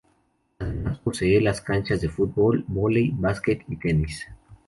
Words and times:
Además, 0.57 0.97
posee 0.97 1.43
canchas 1.63 2.01
de 2.01 2.09
fútbol, 2.09 2.65
vóley, 2.67 3.11
básquet 3.13 3.61
y 3.67 3.75
tenis. 3.77 4.27